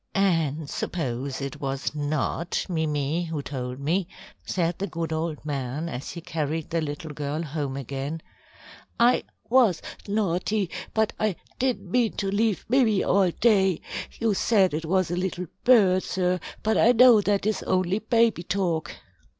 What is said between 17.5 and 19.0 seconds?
only baby talk."